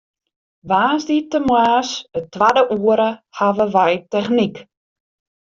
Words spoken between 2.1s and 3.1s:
it twadde oere